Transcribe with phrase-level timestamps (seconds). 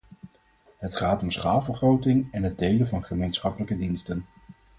[0.77, 4.25] Het gaat om schaalvergroting en het delen van gemeenschappelijke diensten.